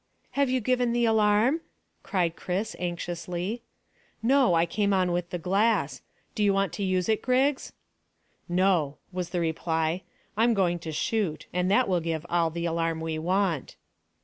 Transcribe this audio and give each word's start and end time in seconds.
"Have 0.31 0.49
you 0.49 0.61
given 0.61 0.93
the 0.93 1.05
alarm?" 1.05 1.61
cried 2.01 2.35
Chris 2.35 2.75
anxiously. 2.79 3.61
"No; 4.23 4.55
I 4.55 4.65
came 4.65 4.93
on 4.93 5.11
with 5.11 5.29
the 5.29 5.37
glass. 5.37 6.01
Do 6.33 6.43
you 6.43 6.51
want 6.55 6.73
to 6.73 6.83
use 6.83 7.07
it, 7.07 7.21
Griggs?" 7.21 7.73
"No," 8.49 8.97
was 9.11 9.29
the 9.29 9.39
reply. 9.39 10.01
"I'm 10.35 10.55
going 10.55 10.79
to 10.79 10.91
shoot, 10.91 11.45
and 11.53 11.69
that 11.69 11.87
will 11.87 11.99
give 12.01 12.25
all 12.31 12.49
the 12.49 12.65
alarm 12.65 12.99
we 12.99 13.19
want." 13.19 13.75